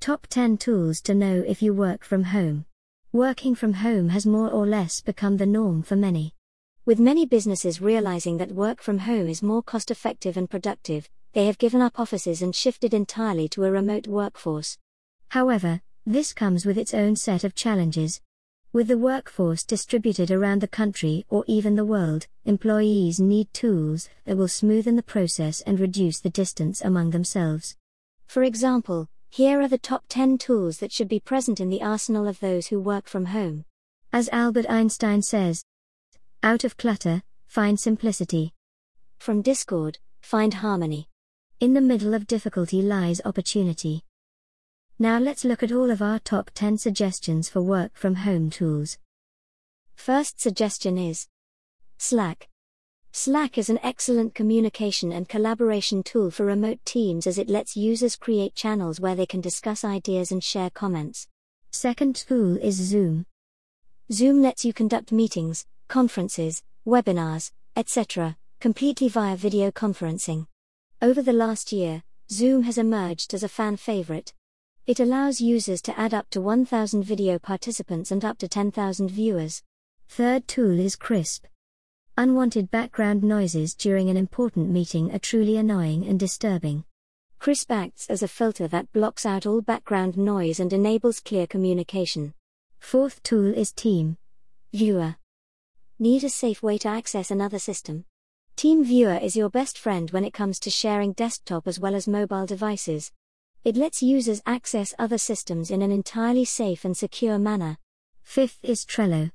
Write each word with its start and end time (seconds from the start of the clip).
Top 0.00 0.26
10 0.28 0.56
Tools 0.56 1.02
to 1.02 1.14
Know 1.14 1.44
If 1.46 1.60
You 1.60 1.74
Work 1.74 2.04
From 2.04 2.22
Home. 2.24 2.64
Working 3.12 3.54
from 3.54 3.74
home 3.74 4.08
has 4.08 4.24
more 4.24 4.48
or 4.48 4.66
less 4.66 5.02
become 5.02 5.36
the 5.36 5.44
norm 5.44 5.82
for 5.82 5.94
many. 5.94 6.34
With 6.86 6.98
many 6.98 7.26
businesses 7.26 7.82
realizing 7.82 8.38
that 8.38 8.50
work 8.50 8.80
from 8.80 9.00
home 9.00 9.28
is 9.28 9.42
more 9.42 9.62
cost 9.62 9.90
effective 9.90 10.38
and 10.38 10.48
productive, 10.48 11.10
they 11.34 11.44
have 11.44 11.58
given 11.58 11.82
up 11.82 12.00
offices 12.00 12.40
and 12.40 12.56
shifted 12.56 12.94
entirely 12.94 13.46
to 13.50 13.66
a 13.66 13.70
remote 13.70 14.08
workforce. 14.08 14.78
However, 15.28 15.82
this 16.06 16.32
comes 16.32 16.64
with 16.64 16.78
its 16.78 16.94
own 16.94 17.14
set 17.14 17.44
of 17.44 17.54
challenges. 17.54 18.22
With 18.72 18.88
the 18.88 18.96
workforce 18.96 19.64
distributed 19.64 20.30
around 20.30 20.62
the 20.62 20.66
country 20.66 21.26
or 21.28 21.44
even 21.46 21.76
the 21.76 21.84
world, 21.84 22.26
employees 22.46 23.20
need 23.20 23.52
tools 23.52 24.08
that 24.24 24.38
will 24.38 24.46
smoothen 24.46 24.96
the 24.96 25.02
process 25.02 25.60
and 25.60 25.78
reduce 25.78 26.20
the 26.20 26.30
distance 26.30 26.80
among 26.80 27.10
themselves. 27.10 27.76
For 28.26 28.42
example, 28.42 29.10
here 29.32 29.60
are 29.60 29.68
the 29.68 29.78
top 29.78 30.04
10 30.08 30.38
tools 30.38 30.78
that 30.78 30.90
should 30.90 31.08
be 31.08 31.20
present 31.20 31.60
in 31.60 31.70
the 31.70 31.82
arsenal 31.82 32.26
of 32.26 32.40
those 32.40 32.66
who 32.66 32.80
work 32.80 33.08
from 33.08 33.26
home. 33.26 33.64
As 34.12 34.28
Albert 34.30 34.66
Einstein 34.68 35.22
says, 35.22 35.64
out 36.42 36.64
of 36.64 36.76
clutter, 36.76 37.22
find 37.46 37.78
simplicity. 37.78 38.52
From 39.18 39.40
discord, 39.40 39.98
find 40.20 40.54
harmony. 40.54 41.06
In 41.60 41.74
the 41.74 41.80
middle 41.80 42.12
of 42.12 42.26
difficulty 42.26 42.82
lies 42.82 43.20
opportunity. 43.24 44.02
Now 44.98 45.18
let's 45.18 45.44
look 45.44 45.62
at 45.62 45.70
all 45.70 45.90
of 45.90 46.02
our 46.02 46.18
top 46.18 46.50
10 46.54 46.78
suggestions 46.78 47.48
for 47.48 47.62
work 47.62 47.92
from 47.94 48.16
home 48.16 48.50
tools. 48.50 48.98
First 49.94 50.40
suggestion 50.40 50.98
is 50.98 51.28
Slack. 51.98 52.49
Slack 53.12 53.58
is 53.58 53.68
an 53.68 53.80
excellent 53.82 54.36
communication 54.36 55.10
and 55.10 55.28
collaboration 55.28 56.04
tool 56.04 56.30
for 56.30 56.46
remote 56.46 56.78
teams 56.84 57.26
as 57.26 57.38
it 57.38 57.48
lets 57.48 57.76
users 57.76 58.14
create 58.14 58.54
channels 58.54 59.00
where 59.00 59.16
they 59.16 59.26
can 59.26 59.40
discuss 59.40 59.84
ideas 59.84 60.30
and 60.30 60.44
share 60.44 60.70
comments. 60.70 61.26
Second 61.72 62.14
tool 62.14 62.56
is 62.56 62.76
Zoom. 62.76 63.26
Zoom 64.12 64.40
lets 64.40 64.64
you 64.64 64.72
conduct 64.72 65.10
meetings, 65.10 65.66
conferences, 65.88 66.62
webinars, 66.86 67.50
etc., 67.74 68.36
completely 68.60 69.08
via 69.08 69.34
video 69.34 69.72
conferencing. 69.72 70.46
Over 71.02 71.20
the 71.20 71.32
last 71.32 71.72
year, 71.72 72.04
Zoom 72.30 72.62
has 72.62 72.78
emerged 72.78 73.34
as 73.34 73.42
a 73.42 73.48
fan 73.48 73.76
favorite. 73.76 74.34
It 74.86 75.00
allows 75.00 75.40
users 75.40 75.82
to 75.82 75.98
add 75.98 76.14
up 76.14 76.30
to 76.30 76.40
1,000 76.40 77.02
video 77.02 77.40
participants 77.40 78.12
and 78.12 78.24
up 78.24 78.38
to 78.38 78.46
10,000 78.46 79.10
viewers. 79.10 79.64
Third 80.08 80.46
tool 80.46 80.78
is 80.78 80.94
Krisp. 80.94 81.40
Unwanted 82.16 82.70
background 82.70 83.22
noises 83.22 83.74
during 83.74 84.10
an 84.10 84.16
important 84.16 84.68
meeting 84.68 85.12
are 85.14 85.18
truly 85.18 85.56
annoying 85.56 86.06
and 86.06 86.20
disturbing. 86.20 86.84
Krisp 87.40 87.70
acts 87.70 88.06
as 88.10 88.22
a 88.22 88.28
filter 88.28 88.68
that 88.68 88.92
blocks 88.92 89.24
out 89.24 89.46
all 89.46 89.62
background 89.62 90.18
noise 90.18 90.60
and 90.60 90.72
enables 90.72 91.20
clear 91.20 91.46
communication. 91.46 92.34
Fourth 92.78 93.22
tool 93.22 93.54
is 93.54 93.72
Team 93.72 94.18
Viewer. 94.72 95.16
Need 95.98 96.24
a 96.24 96.28
safe 96.28 96.62
way 96.62 96.76
to 96.78 96.88
access 96.88 97.30
another 97.30 97.58
system? 97.58 98.04
Team 98.56 98.84
Viewer 98.84 99.16
is 99.16 99.36
your 99.36 99.48
best 99.48 99.78
friend 99.78 100.10
when 100.10 100.24
it 100.24 100.34
comes 100.34 100.58
to 100.60 100.70
sharing 100.70 101.12
desktop 101.12 101.66
as 101.66 101.80
well 101.80 101.94
as 101.94 102.06
mobile 102.06 102.44
devices. 102.44 103.12
It 103.64 103.76
lets 103.76 104.02
users 104.02 104.42
access 104.44 104.92
other 104.98 105.18
systems 105.18 105.70
in 105.70 105.80
an 105.80 105.90
entirely 105.90 106.44
safe 106.44 106.84
and 106.84 106.96
secure 106.96 107.38
manner. 107.38 107.78
Fifth 108.22 108.58
is 108.62 108.84
Trello. 108.84 109.30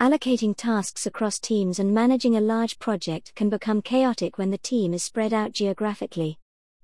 Allocating 0.00 0.54
tasks 0.56 1.06
across 1.06 1.40
teams 1.40 1.80
and 1.80 1.92
managing 1.92 2.36
a 2.36 2.40
large 2.40 2.78
project 2.78 3.34
can 3.34 3.48
become 3.48 3.82
chaotic 3.82 4.38
when 4.38 4.52
the 4.52 4.58
team 4.58 4.94
is 4.94 5.02
spread 5.02 5.32
out 5.32 5.50
geographically. 5.50 6.38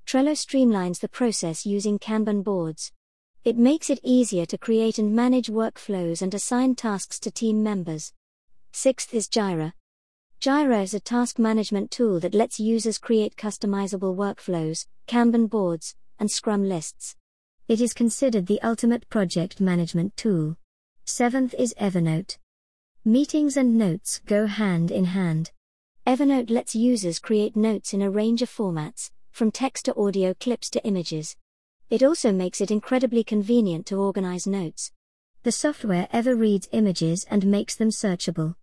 Trello 0.05 0.33
streamlines 0.33 0.99
the 0.99 1.09
process 1.09 1.65
using 1.65 1.97
Kanban 2.01 2.43
boards. 2.43 2.91
It 3.45 3.57
makes 3.57 3.89
it 3.89 4.01
easier 4.03 4.47
to 4.47 4.59
create 4.59 4.99
and 4.99 5.15
manage 5.15 5.47
workflows 5.47 6.23
and 6.23 6.35
assign 6.35 6.75
tasks 6.75 7.21
to 7.21 7.31
team 7.31 7.63
members. 7.63 8.13
Sixth 8.73 9.15
is 9.15 9.29
Jira. 9.29 9.75
Jira 10.41 10.83
is 10.83 10.93
a 10.93 10.99
task 10.99 11.39
management 11.39 11.93
tool 11.93 12.19
that 12.19 12.35
lets 12.35 12.59
users 12.59 12.99
create 12.99 13.37
customizable 13.37 14.17
workflows, 14.17 14.87
Kanban 15.07 15.49
boards, 15.49 15.95
and 16.19 16.29
Scrum 16.29 16.69
lists. 16.69 17.15
It 17.69 17.81
is 17.81 17.95
considered 17.95 18.47
the 18.47 18.61
ultimate 18.61 19.09
project 19.09 19.61
management 19.61 20.17
tool. 20.17 20.57
Seventh 21.05 21.55
is 21.57 21.75
Evernote. 21.81 22.39
Meetings 23.07 23.59
and 23.59 23.77
notes 23.77 24.23
go 24.25 24.47
hand 24.47 24.91
in 24.91 25.05
hand. 25.05 25.51
Evernote 26.07 26.49
lets 26.49 26.75
users 26.75 27.19
create 27.19 27.55
notes 27.55 27.93
in 27.93 28.01
a 28.01 28.09
range 28.09 28.41
of 28.41 28.49
formats, 28.49 29.11
from 29.31 29.51
text 29.51 29.85
to 29.85 29.95
audio 29.95 30.33
clips 30.33 30.71
to 30.71 30.83
images. 30.87 31.37
It 31.91 32.03
also 32.03 32.33
makes 32.33 32.63
it 32.63 32.71
incredibly 32.71 33.23
convenient 33.23 33.85
to 33.89 34.01
organize 34.01 34.47
notes. 34.47 34.91
The 35.43 35.53
software 35.53 36.09
ever 36.15 36.35
reads 36.35 36.67
images 36.73 37.27
and 37.31 37.45
makes 37.45 37.75
them 37.75 37.91
searchable. 37.91 38.55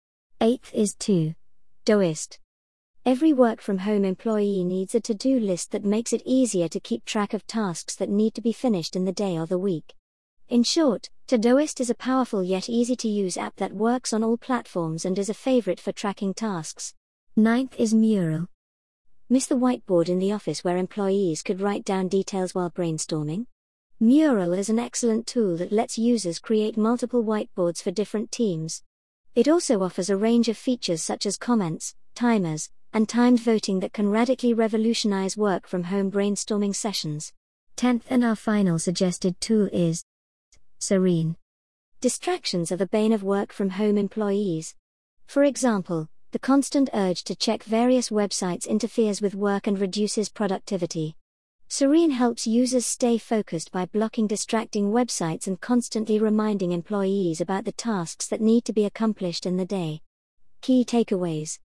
Eighth 0.41 0.73
is 0.73 0.95
to 0.95 1.35
Doist. 1.85 2.39
Every 3.05 3.33
work 3.33 3.61
from 3.61 3.77
home 3.77 4.03
employee 4.03 4.63
needs 4.63 4.95
a 4.95 5.01
to 5.01 5.13
do 5.13 5.39
list 5.39 5.69
that 5.69 5.85
makes 5.85 6.13
it 6.13 6.23
easier 6.25 6.67
to 6.69 6.79
keep 6.79 7.05
track 7.05 7.35
of 7.35 7.45
tasks 7.45 7.95
that 7.97 8.09
need 8.09 8.33
to 8.33 8.41
be 8.41 8.53
finished 8.53 8.95
in 8.95 9.05
the 9.05 9.11
day 9.11 9.37
or 9.37 9.45
the 9.45 9.59
week. 9.59 9.93
In 10.51 10.63
short, 10.63 11.09
Todoist 11.29 11.79
is 11.79 11.89
a 11.89 11.95
powerful 11.95 12.43
yet 12.43 12.67
easy 12.67 12.97
to 12.97 13.07
use 13.07 13.37
app 13.37 13.55
that 13.55 13.71
works 13.71 14.11
on 14.11 14.21
all 14.21 14.35
platforms 14.35 15.05
and 15.05 15.17
is 15.17 15.29
a 15.29 15.33
favorite 15.33 15.79
for 15.79 15.93
tracking 15.93 16.33
tasks. 16.33 16.93
Ninth 17.37 17.73
is 17.79 17.93
Mural. 17.93 18.47
Miss 19.29 19.45
the 19.45 19.55
whiteboard 19.55 20.09
in 20.09 20.19
the 20.19 20.33
office 20.33 20.61
where 20.61 20.75
employees 20.75 21.41
could 21.41 21.61
write 21.61 21.85
down 21.85 22.09
details 22.09 22.53
while 22.53 22.69
brainstorming? 22.69 23.45
Mural 24.01 24.51
is 24.51 24.67
an 24.67 24.77
excellent 24.77 25.25
tool 25.25 25.55
that 25.55 25.71
lets 25.71 25.97
users 25.97 26.37
create 26.37 26.75
multiple 26.75 27.23
whiteboards 27.23 27.81
for 27.81 27.91
different 27.91 28.29
teams. 28.29 28.83
It 29.33 29.47
also 29.47 29.81
offers 29.81 30.09
a 30.09 30.17
range 30.17 30.49
of 30.49 30.57
features 30.57 31.01
such 31.01 31.25
as 31.25 31.37
comments, 31.37 31.95
timers, 32.13 32.69
and 32.91 33.07
timed 33.07 33.39
voting 33.39 33.79
that 33.79 33.93
can 33.93 34.09
radically 34.09 34.53
revolutionize 34.53 35.37
work 35.37 35.65
from 35.65 35.83
home 35.83 36.11
brainstorming 36.11 36.75
sessions. 36.75 37.31
Tenth 37.77 38.05
and 38.09 38.25
our 38.25 38.35
final 38.35 38.77
suggested 38.79 39.39
tool 39.39 39.69
is 39.71 40.03
Serene. 40.81 41.35
Distractions 41.99 42.71
are 42.71 42.75
the 42.75 42.87
bane 42.87 43.13
of 43.13 43.21
work 43.21 43.53
from 43.53 43.69
home 43.69 43.99
employees. 43.99 44.73
For 45.27 45.43
example, 45.43 46.09
the 46.31 46.39
constant 46.39 46.89
urge 46.95 47.23
to 47.25 47.35
check 47.35 47.61
various 47.61 48.09
websites 48.09 48.67
interferes 48.67 49.21
with 49.21 49.35
work 49.35 49.67
and 49.67 49.77
reduces 49.77 50.27
productivity. 50.27 51.15
Serene 51.67 52.09
helps 52.09 52.47
users 52.47 52.87
stay 52.87 53.19
focused 53.19 53.71
by 53.71 53.85
blocking 53.85 54.25
distracting 54.25 54.91
websites 54.91 55.45
and 55.45 55.61
constantly 55.61 56.17
reminding 56.17 56.71
employees 56.71 57.41
about 57.41 57.63
the 57.63 57.71
tasks 57.73 58.25
that 58.27 58.41
need 58.41 58.65
to 58.65 58.73
be 58.73 58.85
accomplished 58.85 59.45
in 59.45 59.57
the 59.57 59.65
day. 59.65 60.01
Key 60.61 60.83
takeaways 60.83 61.59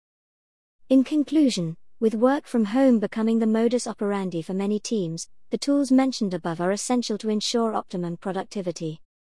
In 0.91 1.05
conclusion, 1.05 1.79
with 2.01 2.15
work 2.15 2.47
from 2.47 2.67
home 2.67 2.99
becoming 2.99 3.39
the 3.39 3.47
modus 3.47 3.87
operandi 3.87 4.43
for 4.43 4.53
many 4.53 4.79
teams, 4.79 5.31
the 5.49 5.57
tools 5.57 5.91
mentioned 5.91 6.35
above 6.35 6.61
are 6.61 6.71
essential 6.71 7.17
to 7.17 7.31
ensure 7.31 7.75
optimum 7.75 8.19
productivity. 8.19 9.01